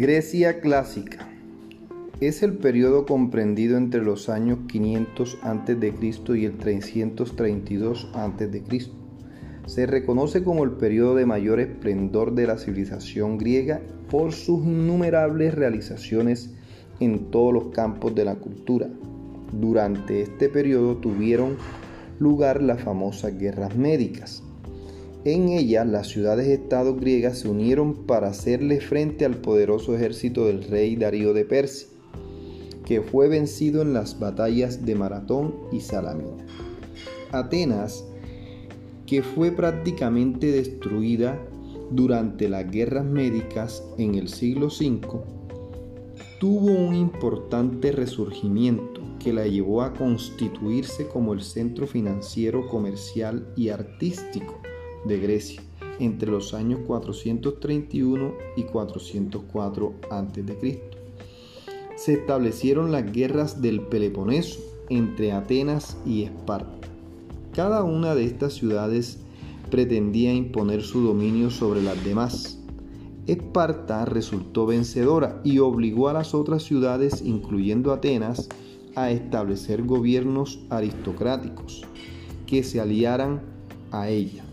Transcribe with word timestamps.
Grecia 0.00 0.60
clásica 0.60 1.28
es 2.22 2.42
el 2.42 2.54
periodo 2.54 3.04
comprendido 3.04 3.76
entre 3.76 4.00
los 4.00 4.30
años 4.30 4.60
500 4.66 5.38
a.C. 5.42 5.94
y 6.38 6.44
el 6.46 6.56
332 6.56 8.10
a.C. 8.14 8.62
Se 9.66 9.84
reconoce 9.84 10.42
como 10.42 10.64
el 10.64 10.70
periodo 10.70 11.16
de 11.16 11.26
mayor 11.26 11.60
esplendor 11.60 12.34
de 12.34 12.46
la 12.46 12.56
civilización 12.56 13.36
griega 13.36 13.82
por 14.10 14.32
sus 14.32 14.64
innumerables 14.64 15.54
realizaciones 15.54 16.54
en 16.98 17.30
todos 17.30 17.52
los 17.52 17.64
campos 17.74 18.14
de 18.14 18.24
la 18.24 18.36
cultura. 18.36 18.88
Durante 19.52 20.22
este 20.22 20.48
periodo 20.48 20.96
tuvieron 20.96 21.58
lugar 22.18 22.62
las 22.62 22.80
famosas 22.80 23.38
guerras 23.38 23.76
médicas. 23.76 24.42
En 25.24 25.50
ellas 25.50 25.86
las 25.86 26.08
ciudades-estados 26.08 26.98
griegas 26.98 27.40
se 27.40 27.48
unieron 27.48 28.06
para 28.06 28.28
hacerle 28.28 28.80
frente 28.80 29.26
al 29.26 29.36
poderoso 29.36 29.94
ejército 29.94 30.46
del 30.46 30.64
rey 30.64 30.96
Darío 30.96 31.34
de 31.34 31.44
Persia, 31.44 31.88
que 32.86 33.02
fue 33.02 33.28
vencido 33.28 33.82
en 33.82 33.92
las 33.92 34.18
batallas 34.18 34.86
de 34.86 34.94
Maratón 34.94 35.54
y 35.72 35.80
Salamina. 35.80 36.46
Atenas, 37.32 38.02
que 39.06 39.22
fue 39.22 39.52
prácticamente 39.52 40.52
destruida 40.52 41.38
durante 41.90 42.48
las 42.48 42.70
guerras 42.70 43.04
médicas 43.04 43.84
en 43.98 44.14
el 44.14 44.28
siglo 44.28 44.68
V, 44.68 45.00
tuvo 46.38 46.72
un 46.72 46.94
importante 46.94 47.92
resurgimiento 47.92 49.02
que 49.18 49.34
la 49.34 49.46
llevó 49.46 49.82
a 49.82 49.92
constituirse 49.92 51.06
como 51.08 51.34
el 51.34 51.42
centro 51.42 51.86
financiero, 51.86 52.66
comercial 52.68 53.52
y 53.54 53.68
artístico 53.68 54.58
de 55.04 55.18
Grecia 55.18 55.62
entre 56.00 56.30
los 56.30 56.54
años 56.54 56.80
431 56.86 58.32
y 58.56 58.62
404 58.64 59.94
a.C. 60.10 60.82
Se 61.96 62.14
establecieron 62.14 62.90
las 62.90 63.12
guerras 63.12 63.60
del 63.60 63.82
Peloponeso 63.82 64.60
entre 64.88 65.32
Atenas 65.32 65.98
y 66.06 66.22
Esparta. 66.22 66.88
Cada 67.54 67.84
una 67.84 68.14
de 68.14 68.24
estas 68.24 68.54
ciudades 68.54 69.18
pretendía 69.70 70.32
imponer 70.32 70.82
su 70.82 71.02
dominio 71.02 71.50
sobre 71.50 71.82
las 71.82 72.02
demás. 72.04 72.58
Esparta 73.26 74.04
resultó 74.06 74.66
vencedora 74.66 75.40
y 75.44 75.58
obligó 75.58 76.08
a 76.08 76.14
las 76.14 76.34
otras 76.34 76.62
ciudades, 76.62 77.22
incluyendo 77.22 77.92
Atenas, 77.92 78.48
a 78.96 79.10
establecer 79.10 79.84
gobiernos 79.84 80.60
aristocráticos 80.70 81.84
que 82.46 82.64
se 82.64 82.80
aliaran 82.80 83.42
a 83.92 84.08
ella. 84.08 84.49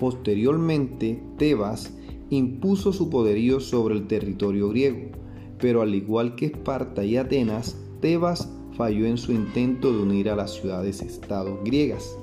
Posteriormente, 0.00 1.22
Tebas 1.36 1.92
impuso 2.30 2.90
su 2.90 3.10
poderío 3.10 3.60
sobre 3.60 3.94
el 3.94 4.06
territorio 4.06 4.70
griego, 4.70 5.10
pero 5.58 5.82
al 5.82 5.94
igual 5.94 6.36
que 6.36 6.46
Esparta 6.46 7.04
y 7.04 7.18
Atenas, 7.18 7.76
Tebas 8.00 8.50
falló 8.78 9.04
en 9.04 9.18
su 9.18 9.32
intento 9.32 9.92
de 9.92 10.02
unir 10.02 10.30
a 10.30 10.36
las 10.36 10.54
ciudades-estados 10.54 11.62
griegas. 11.64 12.16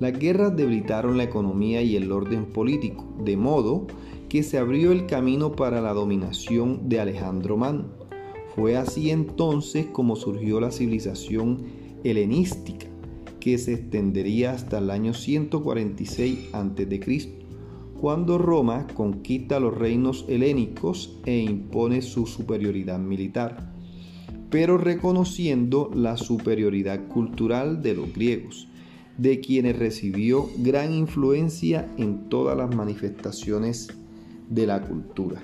Las 0.00 0.18
guerras 0.18 0.56
debilitaron 0.56 1.18
la 1.18 1.24
economía 1.24 1.82
y 1.82 1.94
el 1.94 2.10
orden 2.10 2.46
político, 2.46 3.04
de 3.22 3.36
modo 3.36 3.86
que 4.30 4.42
se 4.42 4.56
abrió 4.56 4.90
el 4.90 5.04
camino 5.04 5.52
para 5.52 5.82
la 5.82 5.92
dominación 5.92 6.88
de 6.88 7.00
Alejandro 7.00 7.58
Magno. 7.58 7.84
Fue 8.56 8.78
así 8.78 9.10
entonces 9.10 9.86
como 9.92 10.16
surgió 10.16 10.58
la 10.58 10.70
civilización 10.70 11.64
helenística, 12.02 12.83
que 13.44 13.58
se 13.58 13.74
extendería 13.74 14.52
hasta 14.52 14.78
el 14.78 14.88
año 14.88 15.12
146 15.12 16.48
a.C., 16.54 17.44
cuando 18.00 18.38
Roma 18.38 18.86
conquista 18.94 19.60
los 19.60 19.76
reinos 19.76 20.24
helénicos 20.28 21.20
e 21.26 21.40
impone 21.40 22.00
su 22.00 22.26
superioridad 22.26 22.98
militar, 22.98 23.70
pero 24.48 24.78
reconociendo 24.78 25.90
la 25.94 26.16
superioridad 26.16 27.06
cultural 27.08 27.82
de 27.82 27.94
los 27.94 28.14
griegos, 28.14 28.66
de 29.18 29.40
quienes 29.40 29.78
recibió 29.78 30.48
gran 30.60 30.94
influencia 30.94 31.92
en 31.98 32.30
todas 32.30 32.56
las 32.56 32.74
manifestaciones 32.74 33.88
de 34.48 34.66
la 34.66 34.80
cultura. 34.80 35.42